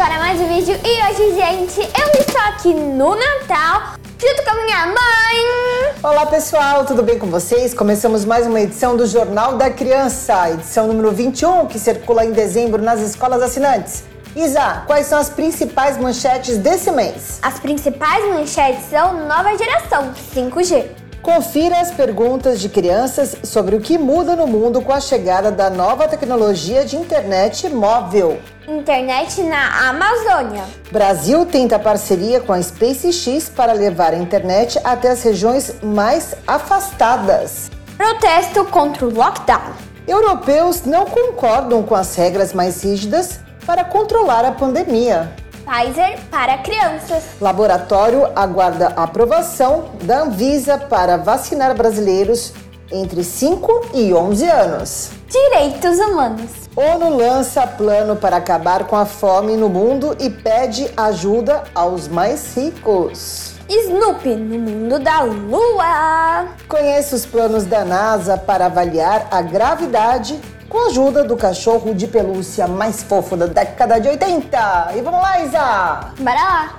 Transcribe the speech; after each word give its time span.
Para 0.00 0.18
mais 0.18 0.40
um 0.40 0.48
vídeo 0.48 0.74
e 0.82 1.12
hoje, 1.12 1.34
gente, 1.34 1.80
eu 1.80 2.20
estou 2.22 2.40
aqui 2.40 2.72
no 2.72 3.14
Natal 3.14 3.96
junto 4.18 4.42
com 4.42 4.50
a 4.50 4.64
minha 4.64 4.86
mãe. 4.86 5.94
Olá 6.02 6.24
pessoal, 6.24 6.86
tudo 6.86 7.02
bem 7.02 7.18
com 7.18 7.26
vocês? 7.26 7.74
Começamos 7.74 8.24
mais 8.24 8.46
uma 8.46 8.62
edição 8.62 8.96
do 8.96 9.06
Jornal 9.06 9.58
da 9.58 9.68
Criança, 9.68 10.52
edição 10.52 10.86
número 10.86 11.12
21, 11.12 11.66
que 11.66 11.78
circula 11.78 12.24
em 12.24 12.32
dezembro 12.32 12.80
nas 12.80 12.98
escolas 13.00 13.42
assinantes. 13.42 14.02
Isa, 14.34 14.84
quais 14.86 15.06
são 15.06 15.18
as 15.18 15.28
principais 15.28 15.98
manchetes 15.98 16.56
desse 16.56 16.90
mês? 16.90 17.38
As 17.42 17.60
principais 17.60 18.24
manchetes 18.24 18.88
são 18.88 19.28
nova 19.28 19.54
geração 19.58 20.14
5G. 20.34 20.99
Confira 21.22 21.80
as 21.80 21.90
perguntas 21.90 22.60
de 22.60 22.68
crianças 22.70 23.36
sobre 23.42 23.76
o 23.76 23.80
que 23.80 23.98
muda 23.98 24.34
no 24.34 24.46
mundo 24.46 24.80
com 24.80 24.90
a 24.90 25.00
chegada 25.00 25.52
da 25.52 25.68
nova 25.68 26.08
tecnologia 26.08 26.84
de 26.86 26.96
internet 26.96 27.68
móvel. 27.68 28.40
Internet 28.66 29.42
na 29.42 29.90
Amazônia. 29.90 30.64
Brasil 30.90 31.44
tenta 31.44 31.78
parceria 31.78 32.40
com 32.40 32.54
a 32.54 32.62
SpaceX 32.62 33.50
para 33.50 33.74
levar 33.74 34.14
a 34.14 34.16
internet 34.16 34.80
até 34.82 35.10
as 35.10 35.22
regiões 35.22 35.74
mais 35.82 36.34
afastadas. 36.46 37.70
Protesto 37.98 38.64
contra 38.64 39.04
o 39.04 39.14
lockdown. 39.14 39.74
Europeus 40.08 40.84
não 40.86 41.04
concordam 41.04 41.82
com 41.82 41.94
as 41.94 42.14
regras 42.14 42.54
mais 42.54 42.82
rígidas 42.82 43.40
para 43.66 43.84
controlar 43.84 44.46
a 44.46 44.52
pandemia. 44.52 45.30
Pfizer 45.70 46.18
para 46.32 46.58
crianças. 46.58 47.22
Laboratório 47.40 48.26
aguarda 48.34 48.88
aprovação 48.88 49.90
da 50.02 50.22
Anvisa 50.22 50.76
para 50.76 51.16
vacinar 51.16 51.76
brasileiros 51.76 52.52
entre 52.90 53.22
5 53.22 53.90
e 53.94 54.12
11 54.12 54.48
anos. 54.48 55.10
Direitos 55.28 55.96
humanos. 56.00 56.50
ONU 56.74 57.16
lança 57.16 57.64
plano 57.68 58.16
para 58.16 58.38
acabar 58.38 58.84
com 58.88 58.96
a 58.96 59.06
fome 59.06 59.56
no 59.56 59.68
mundo 59.68 60.16
e 60.18 60.28
pede 60.28 60.90
ajuda 60.96 61.62
aos 61.72 62.08
mais 62.08 62.56
ricos. 62.56 63.54
Snoopy 63.68 64.34
no 64.34 64.58
mundo 64.58 64.98
da 64.98 65.20
lua. 65.20 66.48
Conheça 66.66 67.14
os 67.14 67.24
planos 67.24 67.64
da 67.64 67.84
NASA 67.84 68.36
para 68.36 68.66
avaliar 68.66 69.28
a 69.30 69.40
gravidade 69.40 70.36
com 70.70 70.78
a 70.78 70.86
ajuda 70.86 71.24
do 71.24 71.36
cachorro 71.36 71.92
de 71.92 72.06
pelúcia 72.06 72.68
mais 72.68 73.02
fofo 73.02 73.36
da 73.36 73.46
década 73.46 74.00
de 74.00 74.08
80. 74.08 74.92
E 74.96 75.02
vamos 75.02 75.20
lá, 75.20 75.40
Isa! 75.42 76.12
Bora 76.20 76.42
lá. 76.42 76.78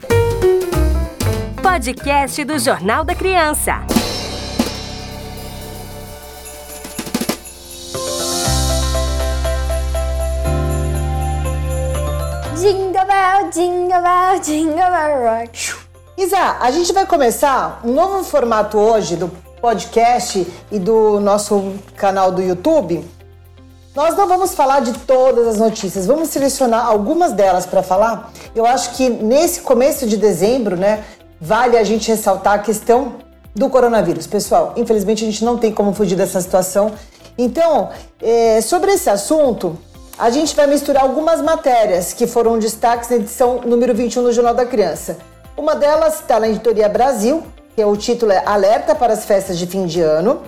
Podcast 1.61 2.44
do 2.45 2.58
Jornal 2.58 3.03
da 3.03 3.14
Criança. 3.14 3.81
Jingle 12.56 13.06
bell, 13.06 13.50
jingle 13.52 14.01
bell, 14.01 14.40
jingle 14.41 14.75
bell 14.75 15.40
rock. 15.40 15.75
Isa, 16.18 16.57
a 16.62 16.72
gente 16.72 16.94
vai 16.94 17.06
começar 17.06 17.81
um 17.84 17.91
novo 17.91 18.24
formato 18.24 18.78
hoje 18.78 19.18
do 19.18 19.28
podcast 19.59 20.47
e 20.72 20.80
do 20.80 21.19
nosso 21.19 21.74
canal 21.97 22.31
do 22.31 22.41
YouTube. 22.41 23.21
Nós 23.94 24.16
não 24.16 24.25
vamos 24.25 24.53
falar 24.53 24.79
de 24.79 24.94
todas 25.00 25.46
as 25.46 25.57
notícias, 25.57 26.06
vamos 26.06 26.29
selecionar 26.29 26.85
algumas 26.85 27.34
delas 27.34 27.66
para 27.66 27.84
falar. 27.84 28.31
Eu 28.56 28.66
acho 28.66 28.91
que 28.96 29.09
nesse 29.09 29.62
começo 29.62 30.07
de 30.07 30.16
dezembro, 30.16 30.78
né, 30.78 31.03
vale 31.41 31.78
a 31.78 31.84
gente 31.84 32.07
ressaltar 32.07 32.53
a 32.53 32.59
questão 32.59 33.16
do 33.53 33.69
coronavírus. 33.69 34.25
Pessoal, 34.25 34.74
infelizmente 34.78 35.25
a 35.25 35.28
gente 35.28 35.44
não 35.44 35.57
tem 35.57 35.74
como 35.74 35.94
fugir 35.94 36.16
dessa 36.16 36.40
situação. 36.40 36.94
Então, 37.38 37.90
é, 38.22 38.62
sobre 38.62 38.91
esse 38.91 39.09
assunto, 39.09 39.78
a 40.18 40.30
gente 40.30 40.56
vai 40.56 40.68
misturar 40.68 41.03
algumas 41.03 41.41
matérias 41.41 42.13
que 42.13 42.25
foram 42.25 42.57
destaques 42.57 43.09
na 43.09 43.18
edição 43.18 43.59
número 43.66 43.94
21 43.94 44.24
do 44.24 44.31
Jornal 44.31 44.53
da 44.53 44.66
Criança. 44.66 45.18
Uma 45.57 45.75
delas 45.75 46.22
está 46.22 46.40
na 46.40 46.47
editoria 46.47 46.88
Brasil, 46.88 47.44
que 47.75 47.84
o 47.84 47.97
título 47.97 48.31
é 48.31 48.41
Alerta 48.46 48.96
para 48.96 49.12
as 49.12 49.25
festas 49.25 49.57
de 49.57 49.68
fim 49.68 49.85
de 49.85 50.00
ano. 50.00 50.41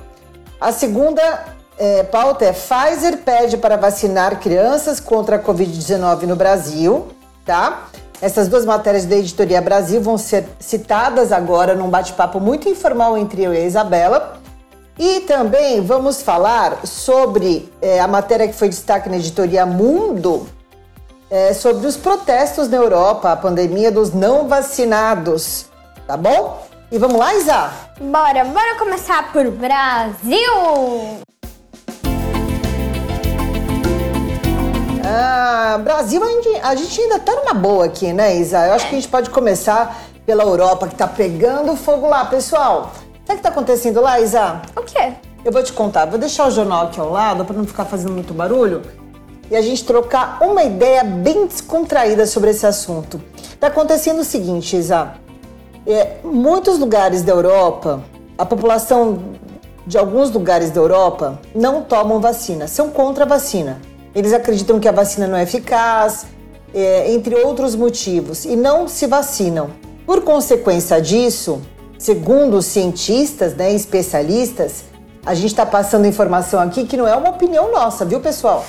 A 0.61 0.71
segunda 0.71 1.52
é, 1.77 2.03
pauta 2.03 2.45
é 2.45 2.53
Pfizer 2.53 3.17
pede 3.17 3.57
para 3.57 3.77
vacinar 3.77 4.39
crianças 4.39 4.99
contra 4.99 5.37
a 5.37 5.39
Covid-19 5.39 6.23
no 6.23 6.35
Brasil, 6.35 7.07
tá? 7.45 7.87
Essas 8.21 8.47
duas 8.47 8.65
matérias 8.65 9.05
da 9.05 9.15
Editoria 9.15 9.61
Brasil 9.61 10.01
vão 10.01 10.17
ser 10.17 10.45
citadas 10.59 11.31
agora 11.31 11.75
num 11.75 11.89
bate-papo 11.89 12.39
muito 12.39 12.69
informal 12.69 13.17
entre 13.17 13.43
eu 13.43 13.53
e 13.53 13.57
a 13.57 13.65
Isabela. 13.65 14.39
E 14.97 15.21
também 15.21 15.81
vamos 15.81 16.21
falar 16.21 16.85
sobre 16.85 17.69
é, 17.81 17.99
a 17.99 18.07
matéria 18.07 18.47
que 18.47 18.53
foi 18.53 18.69
destaque 18.69 19.09
na 19.09 19.17
Editoria 19.17 19.65
Mundo, 19.65 20.47
é, 21.29 21.51
sobre 21.51 21.87
os 21.87 21.97
protestos 21.97 22.69
na 22.69 22.77
Europa, 22.77 23.31
a 23.31 23.35
pandemia 23.35 23.91
dos 23.91 24.13
não 24.13 24.47
vacinados, 24.47 25.65
tá 26.05 26.15
bom? 26.15 26.65
E 26.91 26.97
vamos 26.99 27.17
lá, 27.17 27.33
Isa? 27.33 27.71
Bora, 27.99 28.45
bora 28.45 28.77
começar 28.77 29.33
por 29.33 29.49
Brasil. 29.49 31.23
Ah, 35.15 35.77
Brasil, 35.77 36.23
a 36.23 36.27
gente, 36.27 36.49
a 36.63 36.75
gente 36.75 36.99
ainda 36.99 37.19
tá 37.19 37.35
numa 37.35 37.53
boa 37.53 37.85
aqui, 37.85 38.11
né, 38.11 38.35
Isa? 38.35 38.65
Eu 38.65 38.73
acho 38.73 38.89
que 38.89 38.95
a 38.95 38.99
gente 38.99 39.07
pode 39.07 39.29
começar 39.29 40.01
pela 40.25 40.41
Europa, 40.41 40.87
que 40.87 40.95
tá 40.95 41.07
pegando 41.07 41.75
fogo 41.75 42.07
lá, 42.07 42.25
pessoal. 42.25 42.91
Sabe 43.23 43.33
o 43.33 43.35
que 43.35 43.43
tá 43.43 43.49
acontecendo 43.49 44.01
lá, 44.01 44.19
Isa? 44.19 44.63
O 44.75 44.81
quê? 44.81 45.13
Eu 45.45 45.51
vou 45.51 45.61
te 45.61 45.71
contar, 45.71 46.07
vou 46.07 46.17
deixar 46.17 46.47
o 46.47 46.51
jornal 46.51 46.87
aqui 46.87 46.99
ao 46.99 47.11
lado 47.11 47.45
para 47.45 47.55
não 47.55 47.63
ficar 47.63 47.85
fazendo 47.85 48.11
muito 48.11 48.33
barulho 48.33 48.81
e 49.51 49.55
a 49.55 49.61
gente 49.61 49.85
trocar 49.85 50.39
uma 50.41 50.63
ideia 50.63 51.03
bem 51.03 51.45
descontraída 51.45 52.25
sobre 52.25 52.49
esse 52.49 52.65
assunto. 52.65 53.21
Tá 53.59 53.67
acontecendo 53.67 54.21
o 54.21 54.23
seguinte, 54.23 54.75
Isa. 54.75 55.13
É, 55.85 56.15
muitos 56.23 56.79
lugares 56.79 57.21
da 57.21 57.33
Europa, 57.33 58.03
a 58.35 58.47
população 58.47 59.19
de 59.85 59.95
alguns 59.95 60.31
lugares 60.31 60.71
da 60.71 60.81
Europa 60.81 61.39
não 61.53 61.83
tomam 61.83 62.19
vacina, 62.19 62.67
são 62.67 62.89
contra 62.89 63.25
a 63.25 63.27
vacina. 63.27 63.79
Eles 64.15 64.33
acreditam 64.33 64.79
que 64.79 64.87
a 64.87 64.91
vacina 64.91 65.27
não 65.27 65.37
é 65.37 65.43
eficaz, 65.43 66.25
é, 66.73 67.11
entre 67.11 67.35
outros 67.35 67.75
motivos, 67.75 68.45
e 68.45 68.55
não 68.55 68.87
se 68.87 69.07
vacinam. 69.07 69.71
Por 70.05 70.21
consequência 70.21 71.01
disso, 71.01 71.61
segundo 71.97 72.57
os 72.57 72.65
cientistas, 72.65 73.55
né, 73.55 73.73
especialistas, 73.73 74.83
a 75.25 75.33
gente 75.33 75.47
está 75.47 75.65
passando 75.65 76.05
informação 76.05 76.59
aqui 76.59 76.85
que 76.85 76.97
não 76.97 77.07
é 77.07 77.15
uma 77.15 77.29
opinião 77.29 77.71
nossa, 77.71 78.03
viu, 78.03 78.19
pessoal? 78.19 78.65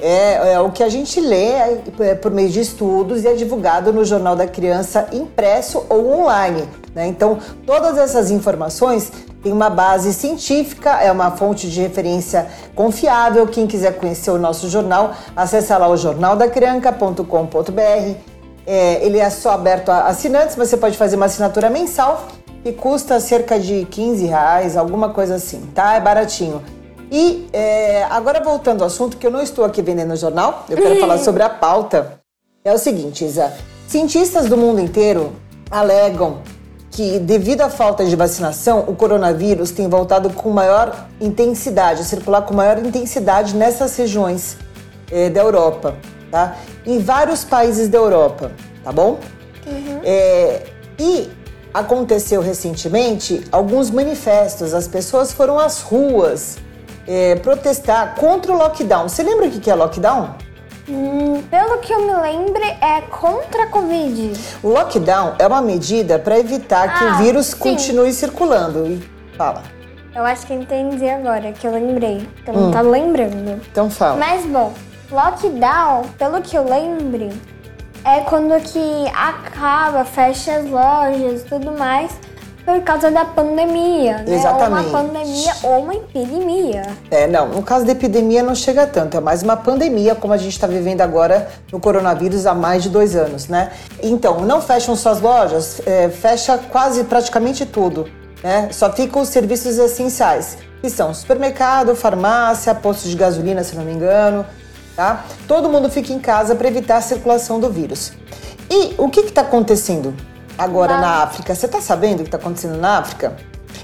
É, 0.00 0.52
é, 0.52 0.60
o 0.60 0.70
que 0.70 0.82
a 0.82 0.88
gente 0.88 1.20
lê 1.20 1.50
é, 1.50 2.14
por 2.14 2.30
meio 2.30 2.48
de 2.48 2.60
estudos 2.60 3.24
e 3.24 3.28
é 3.28 3.34
divulgado 3.34 3.92
no 3.92 4.04
Jornal 4.04 4.36
da 4.36 4.46
Criança 4.46 5.08
impresso 5.12 5.84
ou 5.88 6.20
online. 6.20 6.68
Né? 6.94 7.08
Então, 7.08 7.38
todas 7.66 7.98
essas 7.98 8.30
informações 8.30 9.10
têm 9.42 9.52
uma 9.52 9.68
base 9.70 10.12
científica, 10.12 11.00
é 11.00 11.10
uma 11.10 11.30
fonte 11.32 11.68
de 11.70 11.80
referência 11.80 12.46
confiável. 12.74 13.46
Quem 13.46 13.66
quiser 13.66 13.96
conhecer 13.98 14.30
o 14.30 14.38
nosso 14.38 14.68
jornal, 14.68 15.14
acessa 15.36 15.78
lá 15.78 15.88
o 15.88 15.96
jornaldacrianca.com.br. 15.96 18.14
É, 18.66 19.04
ele 19.04 19.18
é 19.18 19.30
só 19.30 19.52
aberto 19.52 19.90
a 19.90 20.08
assinantes, 20.08 20.56
mas 20.56 20.68
você 20.68 20.76
pode 20.76 20.96
fazer 20.96 21.16
uma 21.16 21.26
assinatura 21.26 21.70
mensal 21.70 22.26
que 22.62 22.72
custa 22.72 23.20
cerca 23.20 23.58
de 23.58 23.86
15 23.86 24.26
reais, 24.26 24.76
alguma 24.76 25.10
coisa 25.10 25.36
assim, 25.36 25.60
tá? 25.74 25.94
É 25.94 26.00
baratinho. 26.00 26.62
E 27.10 27.48
é, 27.52 28.04
agora 28.10 28.42
voltando 28.42 28.82
ao 28.82 28.88
assunto, 28.88 29.16
que 29.16 29.26
eu 29.26 29.30
não 29.30 29.40
estou 29.40 29.64
aqui 29.64 29.80
vendendo 29.80 30.14
jornal, 30.16 30.66
eu 30.68 30.76
quero 30.76 30.96
falar 31.00 31.18
sobre 31.18 31.42
a 31.42 31.48
pauta. 31.48 32.20
É 32.64 32.72
o 32.72 32.78
seguinte, 32.78 33.24
Isa. 33.24 33.52
Cientistas 33.86 34.46
do 34.46 34.56
mundo 34.56 34.80
inteiro 34.80 35.32
alegam 35.70 36.38
que, 36.98 37.20
devido 37.20 37.60
à 37.60 37.70
falta 37.70 38.04
de 38.04 38.16
vacinação, 38.16 38.80
o 38.88 38.96
coronavírus 38.96 39.70
tem 39.70 39.88
voltado 39.88 40.30
com 40.30 40.50
maior 40.50 41.06
intensidade, 41.20 42.02
circular 42.02 42.42
com 42.42 42.52
maior 42.52 42.76
intensidade 42.76 43.54
nessas 43.54 43.96
regiões 43.96 44.56
é, 45.08 45.30
da 45.30 45.40
Europa, 45.40 45.94
tá? 46.28 46.56
Em 46.84 46.98
vários 46.98 47.44
países 47.44 47.88
da 47.88 47.98
Europa, 47.98 48.50
tá 48.82 48.90
bom? 48.90 49.20
Uhum. 49.64 50.00
É, 50.02 50.64
e 50.98 51.30
aconteceu 51.72 52.40
recentemente 52.40 53.44
alguns 53.52 53.92
manifestos, 53.92 54.74
as 54.74 54.88
pessoas 54.88 55.30
foram 55.30 55.56
às 55.56 55.80
ruas 55.80 56.58
é, 57.06 57.36
protestar 57.36 58.16
contra 58.16 58.50
o 58.50 58.58
lockdown. 58.58 59.08
Você 59.08 59.22
lembra 59.22 59.46
o 59.46 59.50
que 59.52 59.70
é 59.70 59.74
lockdown? 59.76 60.34
Hum, 60.88 61.42
pelo 61.50 61.78
que 61.78 61.92
eu 61.92 62.00
me 62.06 62.14
lembro, 62.22 62.62
é 62.62 63.00
contra 63.10 63.64
a 63.64 63.66
Covid. 63.66 64.32
O 64.62 64.68
lockdown 64.68 65.34
é 65.38 65.46
uma 65.46 65.60
medida 65.60 66.18
para 66.18 66.38
evitar 66.38 66.98
que 66.98 67.04
Ah, 67.04 67.12
o 67.12 67.14
vírus 67.22 67.46
sim. 67.48 67.56
continue 67.58 68.12
circulando. 68.12 68.86
E 68.86 69.08
fala. 69.36 69.62
Eu 70.14 70.24
acho 70.24 70.46
que 70.46 70.54
entendi 70.54 71.08
agora, 71.08 71.52
que 71.52 71.66
eu 71.66 71.72
lembrei. 71.72 72.26
Que 72.44 72.50
eu 72.50 72.54
não 72.54 72.70
tava 72.70 72.88
lembrando. 72.88 73.60
Então 73.70 73.90
fala. 73.90 74.16
Mas 74.16 74.44
bom, 74.46 74.72
lockdown, 75.10 76.04
pelo 76.18 76.40
que 76.40 76.56
eu 76.56 76.64
lembro, 76.64 77.28
é 78.04 78.20
quando 78.20 78.58
que 78.62 79.06
acaba, 79.14 80.04
fecha 80.04 80.54
as 80.56 80.66
lojas 80.66 81.42
e 81.42 81.44
tudo 81.44 81.72
mais 81.72 82.10
por 82.68 82.82
causa 82.82 83.10
da 83.10 83.24
pandemia, 83.24 84.18
né? 84.18 84.34
Exatamente. 84.34 84.88
Ou 84.88 84.90
uma 84.90 85.02
pandemia 85.02 85.54
ou 85.62 85.78
uma 85.80 85.94
epidemia. 85.94 86.82
É, 87.10 87.26
não, 87.26 87.48
no 87.48 87.62
caso 87.62 87.86
da 87.86 87.92
epidemia 87.92 88.42
não 88.42 88.54
chega 88.54 88.86
tanto, 88.86 89.16
é 89.16 89.20
mais 89.20 89.42
uma 89.42 89.56
pandemia 89.56 90.14
como 90.14 90.34
a 90.34 90.36
gente 90.36 90.52
está 90.52 90.66
vivendo 90.66 91.00
agora 91.00 91.48
no 91.72 91.80
coronavírus 91.80 92.44
há 92.44 92.52
mais 92.52 92.82
de 92.82 92.90
dois 92.90 93.16
anos, 93.16 93.48
né? 93.48 93.72
Então, 94.02 94.40
não 94.40 94.60
fecham 94.60 94.94
só 94.94 95.12
as 95.12 95.20
lojas, 95.22 95.80
é, 95.86 96.10
fecha 96.10 96.58
quase 96.58 97.04
praticamente 97.04 97.64
tudo, 97.64 98.06
né? 98.44 98.68
Só 98.70 98.92
ficam 98.92 99.22
os 99.22 99.30
serviços 99.30 99.78
essenciais, 99.78 100.58
que 100.82 100.90
são 100.90 101.14
supermercado, 101.14 101.96
farmácia, 101.96 102.74
posto 102.74 103.08
de 103.08 103.16
gasolina, 103.16 103.64
se 103.64 103.74
não 103.76 103.82
me 103.82 103.92
engano, 103.92 104.44
tá? 104.94 105.24
Todo 105.46 105.70
mundo 105.70 105.88
fica 105.88 106.12
em 106.12 106.18
casa 106.18 106.54
para 106.54 106.68
evitar 106.68 106.98
a 106.98 107.00
circulação 107.00 107.58
do 107.58 107.70
vírus. 107.70 108.12
E 108.70 108.94
o 108.98 109.08
que 109.08 109.20
está 109.20 109.40
acontecendo 109.40 110.14
agora 110.58 110.94
na 111.00 111.22
África? 111.22 111.54
Você 111.54 111.66
está 111.66 111.80
sabendo 111.80 112.16
o 112.20 112.22
que 112.22 112.28
está 112.28 112.36
acontecendo 112.38 112.76
na 112.78 112.98
África? 112.98 113.36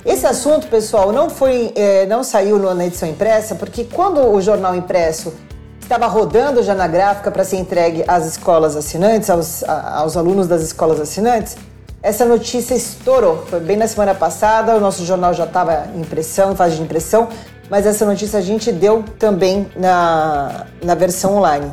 Esse 0.05 0.27
assunto, 0.27 0.67
pessoal, 0.67 1.13
não 1.13 1.31
foi, 1.31 1.73
é, 1.75 2.05
não 2.07 2.23
saiu 2.25 2.59
na 2.75 2.85
edição 2.85 3.09
impressa, 3.09 3.55
porque 3.55 3.85
quando 3.85 4.21
o 4.21 4.41
jornal 4.41 4.75
impresso 4.75 5.33
estava 5.81 6.07
rodando 6.07 6.63
já 6.63 6.75
na 6.75 6.87
gráfica 6.87 7.31
para 7.31 7.45
ser 7.45 7.57
entregue 7.57 8.05
às 8.09 8.27
escolas 8.27 8.75
assinantes, 8.77 9.31
aos, 9.31 9.63
a- 9.65 9.99
aos 9.99 10.17
alunos 10.17 10.47
das 10.47 10.63
escolas 10.63 11.01
assinantes, 11.01 11.57
essa 12.03 12.25
notícia 12.25 12.75
estourou. 12.75 13.45
Foi 13.49 13.61
bem 13.61 13.77
na 13.79 13.87
semana 13.89 14.15
passada, 14.15 14.77
o 14.77 14.81
nosso 14.81 15.05
jornal 15.07 15.33
já 15.33 15.45
estava 15.45 15.87
em 15.95 16.01
impressão, 16.01 16.53
em 16.53 16.57
fase 16.57 16.77
de 16.77 16.83
impressão, 16.83 17.29
mas 17.71 17.87
essa 17.87 18.05
notícia 18.05 18.39
a 18.39 18.43
gente 18.43 18.71
deu 18.73 19.03
também 19.19 19.71
na, 19.77 20.67
na 20.83 20.95
versão 20.95 21.37
online. 21.37 21.73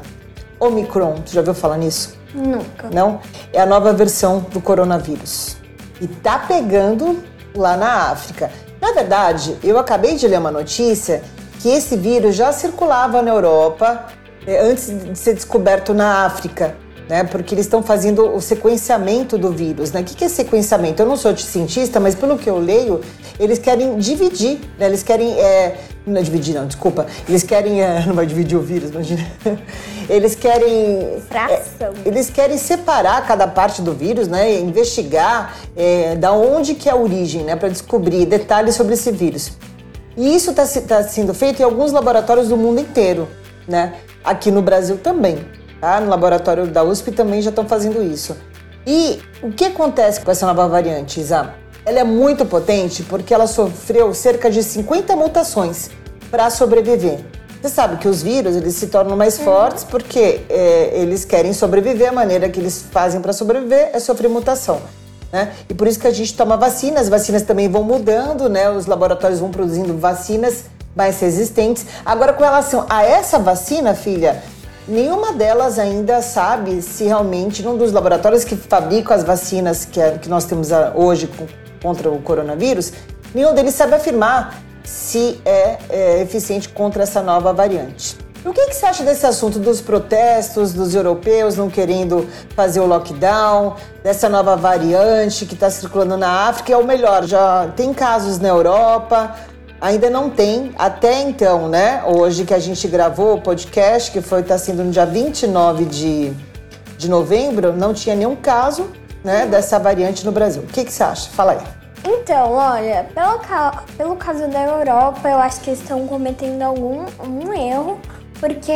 Omicron, 0.60 1.16
tu 1.26 1.32
já 1.34 1.42
ouviu 1.42 1.54
falar 1.54 1.78
nisso? 1.78 2.18
Nunca. 2.34 2.90
Não? 2.94 3.20
É 3.54 3.60
a 3.60 3.66
nova 3.66 3.94
versão 3.94 4.46
do 4.52 4.62
coronavírus. 4.62 5.58
E 6.00 6.08
tá 6.08 6.40
pegando 6.40 7.22
lá 7.56 7.78
na 7.78 8.12
África. 8.12 8.52
Na 8.80 8.92
verdade, 8.94 9.58
eu 9.64 9.78
acabei 9.78 10.16
de 10.16 10.28
ler 10.28 10.40
uma 10.40 10.52
notícia 10.52 11.22
que 11.60 11.70
esse 11.70 11.96
vírus 11.96 12.36
já 12.36 12.52
circulava 12.52 13.22
na 13.22 13.32
Europa 13.32 14.08
eh, 14.48 14.60
antes 14.60 14.88
de 14.88 15.18
ser 15.18 15.36
descoberto 15.36 15.94
na 15.94 16.26
África. 16.26 16.76
Né, 17.10 17.26
porque 17.26 17.54
eles 17.54 17.66
estão 17.66 17.84
fazendo 17.84 18.34
o 18.34 18.40
sequenciamento 18.40 19.38
do 19.38 19.52
vírus. 19.52 19.92
Né? 19.92 20.00
O 20.00 20.04
que 20.06 20.24
é 20.24 20.30
sequenciamento? 20.30 21.02
Eu 21.02 21.06
não 21.06 21.18
sou 21.18 21.36
cientista, 21.36 22.00
mas 22.00 22.16
pelo 22.16 22.38
que 22.38 22.50
eu 22.50 22.58
leio, 22.58 23.02
eles 23.38 23.60
querem 23.60 23.98
dividir, 23.98 24.62
né? 24.80 24.86
eles 24.86 25.04
querem. 25.04 25.38
é, 25.38 25.78
não 26.06 26.22
dividir, 26.22 26.56
não, 26.56 26.66
desculpa. 26.66 27.06
Eles 27.28 27.44
querem. 27.44 27.82
é, 27.82 28.04
não 28.08 28.14
vai 28.14 28.26
dividir 28.26 28.58
o 28.58 28.62
vírus, 28.62 28.90
imagina. 28.90 29.26
Eles 30.10 30.36
querem. 30.36 31.22
Fração. 31.30 31.94
é, 32.04 32.08
eles 32.08 32.30
querem 32.30 32.58
separar 32.58 33.26
cada 33.28 33.48
parte 33.48 33.82
do 33.82 33.94
vírus, 33.94 34.28
né? 34.28 34.60
Investigar 34.60 35.56
é, 35.76 36.16
da 36.16 36.32
onde 36.34 36.76
que 36.76 36.90
é 36.90 36.92
a 36.92 36.96
origem, 36.96 37.44
né? 37.44 37.56
Para 37.56 37.70
descobrir 37.70 38.26
detalhes 38.26 38.76
sobre 38.76 38.94
esse 38.94 39.12
vírus. 39.12 39.52
E 40.18 40.36
isso 40.36 40.52
está 40.52 41.04
sendo 41.04 41.34
feito 41.34 41.62
em 41.62 41.64
alguns 41.64 41.92
laboratórios 41.92 42.50
do 42.50 42.58
mundo 42.58 42.82
inteiro, 42.82 43.28
né? 43.68 43.94
Aqui 44.24 44.52
no 44.52 44.62
Brasil 44.62 44.98
também, 44.98 45.40
tá? 45.80 46.02
No 46.02 46.10
laboratório 46.10 46.68
da 46.68 46.84
USP 46.84 47.12
também 47.12 47.42
já 47.42 47.50
estão 47.50 47.68
fazendo 47.68 48.04
isso. 48.04 48.36
E 48.86 49.22
o 49.42 49.52
que 49.52 49.66
acontece 49.66 50.20
com 50.20 50.32
essa 50.32 50.46
nova 50.46 50.68
variante, 50.68 51.20
Isa? 51.20 51.61
Ela 51.86 52.00
é 52.00 52.04
muito 52.04 52.46
potente 52.46 53.04
porque 53.04 53.34
ela 53.34 53.48
sofreu 53.48 54.14
cerca 54.14 54.50
de 54.52 54.62
50 54.62 55.16
mutações 55.16 55.90
para 56.30 56.50
sobreviver. 56.50 57.20
Você 57.62 57.70
sabe 57.70 57.98
que 57.98 58.08
os 58.08 58.22
vírus 58.24 58.56
eles 58.56 58.74
se 58.76 58.88
tornam 58.88 59.16
mais 59.16 59.38
fortes 59.38 59.84
porque 59.84 60.42
é, 60.50 60.92
eles 60.94 61.26
querem 61.26 61.54
sobreviver. 61.54 62.10
A 62.10 62.12
maneira 62.12 62.50
que 62.50 62.60
eles 62.60 62.84
fazem 62.92 63.22
para 63.22 63.34
sobreviver 63.34 63.90
é 63.94 64.00
sofrer 64.00 64.30
mutação. 64.30 64.82
Né? 65.32 65.52
E 65.70 65.74
por 65.74 65.88
isso 65.88 66.00
que 66.00 66.08
a 66.08 66.12
gente 66.12 66.36
toma 66.36 66.58
vacina, 66.58 67.00
as 67.00 67.08
vacinas 67.08 67.44
também 67.44 67.70
vão 67.70 67.84
mudando, 67.84 68.50
né? 68.50 68.70
Os 68.70 68.86
laboratórios 68.86 69.40
vão 69.40 69.50
produzindo 69.50 69.98
vacinas 69.98 70.66
mais 70.96 71.20
resistentes. 71.22 71.86
Agora, 72.06 72.34
com 72.34 72.44
relação 72.44 72.86
a 72.90 73.04
essa 73.06 73.40
vacina, 73.40 73.94
filha, 73.96 74.44
nenhuma 74.88 75.32
delas 75.32 75.80
ainda 75.80 76.22
sabe 76.22 76.82
se 76.82 77.06
realmente, 77.06 77.64
num 77.64 77.78
dos 77.78 77.94
laboratórios 77.94 78.44
que 78.44 78.58
fabricam 78.58 79.16
as 79.16 79.24
vacinas 79.24 79.86
que, 79.86 80.02
é- 80.02 80.18
que 80.18 80.28
nós 80.28 80.44
temos 80.44 80.68
hoje 80.96 81.28
com- 81.28 81.46
contra 81.82 82.10
o 82.10 82.22
coronavírus, 82.22 82.92
nenhum 83.34 83.54
deles 83.54 83.74
sabe 83.74 83.96
afirmar 83.96 84.62
se 84.84 85.40
é, 85.46 85.78
é 85.90 86.22
eficiente 86.22 86.70
contra 86.70 87.04
essa 87.04 87.22
nova 87.22 87.54
variante. 87.54 88.18
O 88.44 88.52
que, 88.52 88.66
que 88.68 88.74
você 88.74 88.88
acha 88.88 89.04
desse 89.04 89.24
assunto 89.24 89.60
dos 89.60 89.82
protestos 89.82 90.74
dos 90.74 90.96
europeus 90.96 91.56
não 91.56 91.70
querendo 91.70 92.28
fazer 92.56 92.80
o 92.80 92.88
lockdown, 92.88 93.76
dessa 94.04 94.28
nova 94.28 94.56
variante 94.56 95.46
que 95.46 95.54
está 95.54 95.70
circulando 95.70 96.18
na 96.18 96.48
África? 96.48 96.76
Ou 96.76 96.84
melhor, 96.84 97.24
já 97.26 97.72
tem 97.76 97.94
casos 97.94 98.40
na 98.40 98.48
Europa, 98.48 99.36
ainda 99.80 100.10
não 100.10 100.28
tem, 100.28 100.72
até 100.76 101.22
então, 101.22 101.68
né? 101.68 102.04
Hoje 102.04 102.44
que 102.44 102.54
a 102.54 102.58
gente 102.58 102.88
gravou 102.88 103.36
o 103.36 103.42
podcast, 103.42 104.12
que 104.12 104.22
foi 104.22 104.42
está 104.42 104.58
sendo 104.58 104.84
no 104.84 104.90
dia 104.90 105.06
29 105.06 105.86
de, 105.86 106.34
de 106.98 107.08
novembro, 107.08 107.72
não 107.72 107.94
tinha 107.94 108.16
nenhum 108.16 108.36
caso 108.36 108.90
né, 109.24 109.46
dessa 109.46 109.78
variante 109.80 110.26
no 110.26 110.32
Brasil. 110.32 110.64
O 110.64 110.68
que, 110.68 110.84
que 110.86 110.92
você 110.92 111.04
acha? 111.04 111.30
Fala 111.32 111.54
aí. 111.54 111.60
Então, 112.04 112.52
olha, 112.54 113.08
pelo, 113.14 113.38
ca- 113.40 113.84
pelo 113.96 114.16
caso 114.16 114.48
da 114.48 114.62
Europa, 114.64 115.30
eu 115.30 115.38
acho 115.38 115.62
que 115.62 115.70
eles 115.70 115.82
estão 115.82 116.08
cometendo 116.08 116.62
algum 116.64 117.06
um 117.24 117.54
erro, 117.54 118.00
porque 118.40 118.74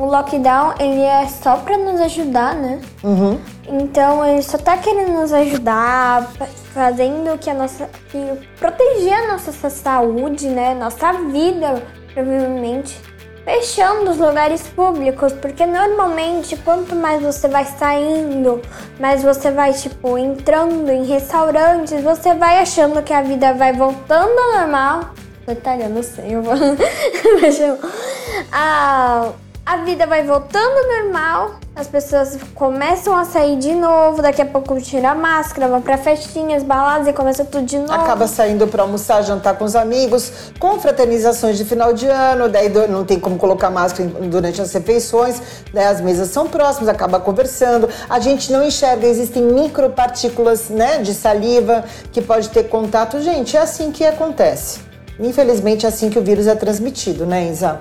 o 0.00 0.04
lockdown 0.04 0.74
ele 0.80 1.00
é 1.02 1.28
só 1.28 1.58
pra 1.58 1.78
nos 1.78 2.00
ajudar, 2.00 2.56
né? 2.56 2.80
Uhum. 3.04 3.38
Então 3.68 4.24
ele 4.24 4.42
só 4.42 4.58
tá 4.58 4.76
querendo 4.78 5.12
nos 5.12 5.32
ajudar, 5.32 6.22
fa- 6.36 6.46
fazendo 6.74 7.38
que 7.38 7.48
a 7.48 7.54
nossa. 7.54 7.88
Que 8.10 8.18
proteger 8.58 9.12
a 9.14 9.32
nossa 9.32 9.52
sa- 9.52 9.70
saúde, 9.70 10.48
né? 10.48 10.74
Nossa 10.74 11.12
vida, 11.12 11.80
provavelmente. 12.12 13.00
Fechando 13.46 14.10
os 14.10 14.18
lugares 14.18 14.62
públicos, 14.62 15.32
porque 15.34 15.64
normalmente 15.64 16.56
quanto 16.56 16.96
mais 16.96 17.22
você 17.22 17.46
vai 17.46 17.64
saindo, 17.64 18.60
mais 18.98 19.22
você 19.22 19.52
vai, 19.52 19.72
tipo, 19.72 20.18
entrando 20.18 20.90
em 20.90 21.04
restaurantes, 21.04 22.02
você 22.02 22.34
vai 22.34 22.58
achando 22.58 23.00
que 23.04 23.12
a 23.12 23.22
vida 23.22 23.54
vai 23.54 23.72
voltando 23.72 24.36
ao 24.36 24.58
normal. 24.58 25.10
Tô 25.46 25.54
não 25.88 26.02
sei, 26.02 26.34
eu 26.34 26.42
vou. 26.42 26.54
A, 28.50 29.30
a 29.64 29.76
vida 29.76 30.08
vai 30.08 30.24
voltando 30.24 30.78
ao 30.78 31.04
normal, 31.04 31.60
as 31.76 31.86
pessoas 31.86 32.38
começam 32.54 33.14
a 33.14 33.26
sair 33.26 33.58
de 33.58 33.74
novo, 33.74 34.22
daqui 34.22 34.40
a 34.40 34.46
pouco 34.46 34.80
tira 34.80 35.10
a 35.10 35.14
máscara, 35.14 35.68
vão 35.68 35.82
pra 35.82 35.98
festinhas, 35.98 36.62
baladas 36.62 37.06
e 37.06 37.12
começa 37.12 37.44
tudo 37.44 37.66
de 37.66 37.76
novo. 37.76 37.92
Acaba 37.92 38.26
saindo 38.26 38.66
para 38.66 38.82
almoçar, 38.82 39.22
jantar 39.22 39.58
com 39.58 39.64
os 39.66 39.76
amigos, 39.76 40.32
com 40.58 40.80
fraternizações 40.80 41.58
de 41.58 41.66
final 41.66 41.92
de 41.92 42.06
ano, 42.06 42.48
daí 42.48 42.70
não 42.88 43.04
tem 43.04 43.20
como 43.20 43.36
colocar 43.36 43.68
máscara 43.68 44.08
durante 44.08 44.62
as 44.62 44.72
refeições, 44.72 45.42
daí 45.70 45.84
as 45.84 46.00
mesas 46.00 46.30
são 46.30 46.48
próximas, 46.48 46.88
acaba 46.88 47.20
conversando. 47.20 47.90
A 48.08 48.18
gente 48.20 48.50
não 48.50 48.64
enxerga, 48.64 49.06
existem 49.06 49.42
micropartículas 49.42 50.70
né, 50.70 51.02
de 51.02 51.12
saliva 51.12 51.84
que 52.10 52.22
pode 52.22 52.48
ter 52.48 52.70
contato. 52.70 53.20
Gente, 53.20 53.54
é 53.54 53.60
assim 53.60 53.92
que 53.92 54.02
acontece. 54.02 54.80
Infelizmente 55.20 55.84
é 55.84 55.90
assim 55.90 56.08
que 56.08 56.18
o 56.18 56.22
vírus 56.22 56.46
é 56.46 56.54
transmitido, 56.54 57.26
né, 57.26 57.50
Isa? 57.50 57.80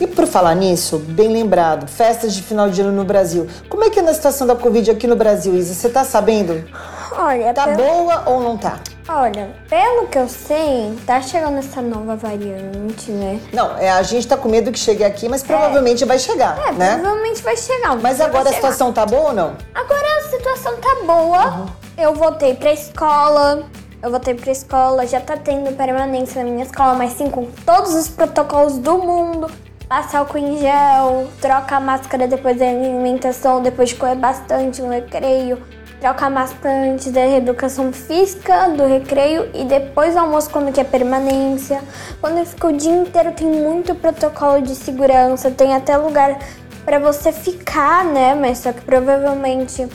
E 0.00 0.06
por 0.06 0.26
falar 0.26 0.54
nisso, 0.54 0.98
bem 0.98 1.28
lembrado, 1.28 1.86
festas 1.86 2.32
de 2.34 2.42
final 2.42 2.70
de 2.70 2.80
ano 2.80 2.90
no 2.92 3.04
Brasil. 3.04 3.46
Como 3.68 3.84
é 3.84 3.90
que 3.90 3.98
é 3.98 4.02
na 4.02 4.14
situação 4.14 4.46
da 4.46 4.56
Covid 4.56 4.90
aqui 4.90 5.06
no 5.06 5.14
Brasil, 5.14 5.54
Isa? 5.54 5.74
Você 5.74 5.90
tá 5.90 6.04
sabendo? 6.04 6.64
Olha, 7.12 7.52
Tá 7.52 7.64
pelo- 7.64 7.76
boa 7.76 8.22
ou 8.26 8.40
não 8.40 8.56
tá? 8.56 8.78
olha, 9.08 9.50
pelo 9.68 10.06
que 10.06 10.16
eu 10.16 10.28
sei, 10.28 10.96
tá 11.04 11.20
chegando 11.20 11.58
essa 11.58 11.82
nova 11.82 12.14
variante, 12.16 13.10
né? 13.10 13.40
Não, 13.52 13.76
é, 13.76 13.90
a 13.90 14.00
gente 14.02 14.26
tá 14.26 14.36
com 14.36 14.48
medo 14.48 14.70
que 14.72 14.78
chegue 14.78 15.02
aqui, 15.04 15.28
mas 15.28 15.42
provavelmente 15.42 16.04
vai 16.04 16.18
chegar, 16.18 16.56
É, 16.68 16.72
né? 16.72 16.94
provavelmente 16.94 17.42
vai 17.42 17.56
chegar. 17.56 17.96
Mas 17.96 18.20
agora 18.20 18.44
a 18.48 18.52
chegar. 18.52 18.54
situação 18.54 18.92
tá 18.92 19.04
boa 19.04 19.28
ou 19.28 19.32
não? 19.34 19.52
Agora 19.74 20.06
a 20.18 20.30
situação 20.30 20.76
tá 20.76 20.96
boa. 21.04 21.66
Eu 21.98 22.14
voltei 22.14 22.54
pra 22.54 22.72
escola. 22.72 23.64
Eu 24.02 24.10
voltei 24.10 24.32
pra 24.32 24.50
escola, 24.50 25.06
já 25.06 25.20
tá 25.20 25.36
tendo 25.36 25.76
permanência 25.76 26.42
na 26.42 26.48
minha 26.50 26.64
escola, 26.64 26.94
mas 26.94 27.12
sim 27.12 27.28
com 27.28 27.44
todos 27.66 27.92
os 27.94 28.08
protocolos 28.08 28.78
do 28.78 28.96
mundo. 28.96 29.50
Passar 29.90 30.18
álcool 30.20 30.38
em 30.38 30.56
gel, 30.58 31.26
troca 31.40 31.74
a 31.74 31.80
máscara 31.80 32.28
depois 32.28 32.56
da 32.56 32.64
alimentação, 32.64 33.60
depois 33.60 33.88
de 33.88 33.96
correr 33.96 34.14
bastante 34.14 34.80
no 34.80 34.88
recreio. 34.88 35.58
Troca 36.00 36.26
a 36.26 36.30
máscara 36.30 36.92
antes 36.92 37.10
da 37.10 37.22
reeducação 37.22 37.92
física, 37.92 38.68
do 38.68 38.86
recreio 38.86 39.50
e 39.52 39.64
depois 39.64 40.14
do 40.14 40.20
almoço 40.20 40.48
quando 40.48 40.72
quer 40.72 40.84
permanência. 40.84 41.80
Quando 42.20 42.46
fica 42.46 42.68
o 42.68 42.72
dia 42.72 42.92
inteiro 42.92 43.32
tem 43.32 43.48
muito 43.48 43.92
protocolo 43.96 44.62
de 44.62 44.76
segurança, 44.76 45.50
tem 45.50 45.74
até 45.74 45.96
lugar 45.96 46.38
para 46.84 47.00
você 47.00 47.32
ficar, 47.32 48.04
né? 48.04 48.36
Mas 48.36 48.58
só 48.58 48.72
que 48.72 48.82
provavelmente 48.82 49.88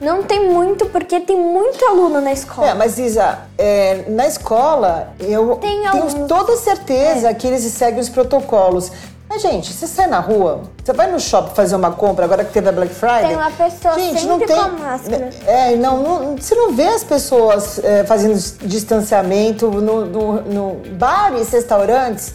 não 0.00 0.24
tem 0.24 0.50
muito 0.50 0.86
porque 0.86 1.20
tem 1.20 1.36
muito 1.36 1.82
aluno 1.84 2.20
na 2.20 2.32
escola. 2.32 2.70
É, 2.70 2.74
mas 2.74 2.98
Isa, 2.98 3.38
é, 3.56 4.04
na 4.08 4.26
escola 4.26 5.12
eu 5.20 5.54
Tem 5.60 5.80
tenho 5.80 5.88
alguns- 5.92 6.26
toda 6.26 6.56
certeza 6.56 7.32
que 7.32 7.46
eles 7.46 7.62
seguem 7.62 8.00
os 8.00 8.08
protocolos. 8.08 8.90
Mas, 9.32 9.40
gente, 9.40 9.72
você 9.72 9.86
sai 9.86 10.08
na 10.08 10.20
rua, 10.20 10.60
você 10.84 10.92
vai 10.92 11.10
no 11.10 11.18
shopping 11.18 11.54
fazer 11.54 11.74
uma 11.74 11.90
compra, 11.90 12.26
agora 12.26 12.44
que 12.44 12.52
teve 12.52 12.68
a 12.68 12.72
Black 12.72 12.92
Friday. 12.92 13.28
Tem 13.28 13.36
uma 13.36 13.50
pessoa 13.50 13.94
gente, 13.94 14.26
não 14.26 14.38
tem, 14.38 14.54
com 14.62 14.70
máscara. 14.78 15.30
É, 15.46 15.74
não, 15.74 16.02
não- 16.02 16.36
você 16.36 16.54
não 16.54 16.74
vê 16.74 16.86
as 16.88 17.02
pessoas 17.02 17.82
é, 17.82 18.04
fazendo 18.04 18.34
distanciamento 18.60 19.70
no, 19.70 20.04
no, 20.04 20.42
no 20.42 20.74
bares, 20.98 21.48
restaurantes. 21.50 22.34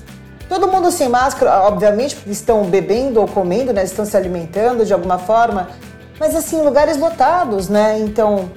Todo 0.50 0.68
mundo 0.68 0.90
sem 0.90 1.08
máscara, 1.08 1.68
obviamente, 1.68 2.16
porque 2.16 2.32
estão 2.32 2.64
bebendo 2.64 3.22
ou 3.22 3.28
comendo, 3.28 3.72
né? 3.72 3.84
Estão 3.84 4.04
se 4.04 4.18
alimentando 4.18 4.84
de 4.84 4.92
alguma 4.92 5.20
forma. 5.20 5.70
Mas 6.20 6.36
assim, 6.36 6.64
lugares 6.64 6.98
lotados, 6.98 7.70
né? 7.70 8.00
Então, 8.00 8.50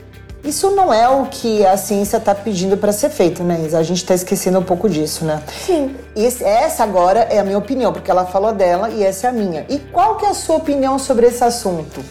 isso 0.45 0.71
não 0.71 0.93
é 0.93 1.09
o 1.09 1.27
que 1.27 1.65
a 1.67 1.77
ciência 1.77 2.17
está 2.17 2.35
pedindo 2.35 2.77
para 2.77 2.93
ser 2.93 3.11
feito, 3.11 3.43
né, 3.43 3.61
Isa? 3.67 3.79
A 3.79 3.83
gente 3.83 3.99
está 3.99 4.15
esquecendo 4.15 4.59
um 4.59 4.63
pouco 4.63 4.89
disso, 4.89 5.25
né? 5.25 5.43
Sim. 5.67 5.95
Esse- 6.17 6.45
essa 6.45 6.83
agora 6.83 7.21
é 7.31 7.39
a 7.39 7.45
minha 7.45 7.59
opinião, 7.59 7.93
porque 7.93 8.11
ela 8.11 8.25
falou 8.27 8.53
dela 8.53 8.89
e 8.91 9.05
essa 9.05 9.27
é 9.27 9.31
a 9.31 9.33
minha. 9.33 9.67
E 9.69 9.79
qual 9.79 10.17
que 10.17 10.25
é 10.25 10.31
a 10.31 10.35
sua 10.35 10.57
opinião 10.57 10.99
sobre 10.99 11.27
esse 11.27 11.45
assunto? 11.45 12.03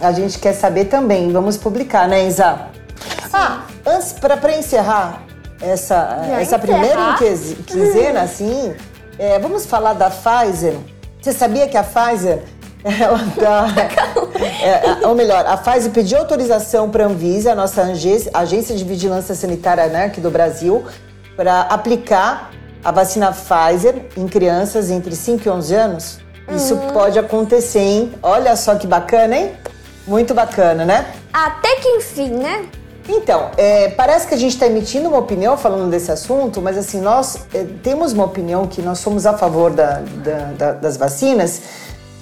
A 0.00 0.12
gente 0.12 0.38
quer 0.38 0.52
saber 0.54 0.86
também. 0.86 1.30
Vamos 1.32 1.56
publicar, 1.56 2.08
né, 2.08 2.26
Isa? 2.26 2.68
Ah, 3.32 3.64
antes, 3.84 4.12
para 4.12 4.56
encerrar 4.56 5.22
essa, 5.60 6.24
Já 6.28 6.40
essa 6.40 6.58
primeira 6.58 6.86
encerrar? 6.94 7.18
quinze- 7.18 7.54
quinzena, 7.56 8.22
assim, 8.22 8.74
é, 9.18 9.38
vamos 9.38 9.66
falar 9.66 9.92
da 9.92 10.08
Pfizer. 10.10 10.74
Você 11.20 11.32
sabia 11.32 11.66
que 11.68 11.76
a 11.76 11.82
Pfizer, 11.82 12.42
ela 12.88 13.18
tá, 13.38 13.66
é, 14.62 15.06
ou 15.06 15.14
melhor, 15.14 15.44
a 15.46 15.56
Pfizer 15.56 15.90
pediu 15.92 16.18
autorização 16.18 16.88
para 16.90 17.04
a 17.04 17.06
Anvisa, 17.08 17.52
a 17.52 17.54
nossa 17.54 17.82
agência, 17.82 18.74
de 18.76 18.84
vigilância 18.84 19.34
sanitária 19.34 19.86
né, 19.86 20.06
aqui 20.06 20.20
do 20.20 20.30
Brasil, 20.30 20.84
para 21.36 21.62
aplicar 21.62 22.50
a 22.84 22.90
vacina 22.92 23.32
Pfizer 23.32 24.06
em 24.16 24.26
crianças 24.26 24.90
entre 24.90 25.14
5 25.14 25.46
e 25.46 25.50
11 25.50 25.74
anos. 25.74 26.18
Isso 26.54 26.76
pode 26.94 27.18
acontecer, 27.18 27.80
hein? 27.80 28.14
Olha 28.22 28.56
só 28.56 28.74
que 28.74 28.86
bacana, 28.86 29.36
hein? 29.36 29.52
Muito 30.06 30.32
bacana, 30.32 30.84
né? 30.84 31.06
Até 31.32 31.76
que 31.76 31.88
enfim, 31.88 32.30
né? 32.30 32.64
Então, 33.06 33.50
é, 33.56 33.88
parece 33.90 34.26
que 34.26 34.34
a 34.34 34.36
gente 34.36 34.52
está 34.54 34.66
emitindo 34.66 35.08
uma 35.08 35.18
opinião 35.18 35.56
falando 35.56 35.90
desse 35.90 36.10
assunto, 36.10 36.60
mas 36.62 36.76
assim, 36.78 37.00
nós 37.00 37.46
é, 37.52 37.64
temos 37.82 38.12
uma 38.12 38.24
opinião 38.24 38.66
que 38.66 38.80
nós 38.82 38.98
somos 38.98 39.26
a 39.26 39.32
favor 39.36 39.70
da- 39.70 40.00
da- 40.24 40.52
da- 40.56 40.72
das 40.72 40.96
vacinas 40.96 41.60